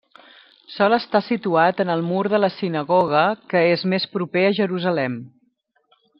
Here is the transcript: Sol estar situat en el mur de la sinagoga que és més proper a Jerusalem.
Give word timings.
Sol 0.75 0.95
estar 0.95 1.19
situat 1.25 1.83
en 1.85 1.91
el 1.95 2.01
mur 2.07 2.23
de 2.35 2.39
la 2.45 2.49
sinagoga 2.55 3.21
que 3.53 3.61
és 3.75 3.85
més 3.95 4.09
proper 4.17 4.47
a 4.49 4.57
Jerusalem. 4.63 5.21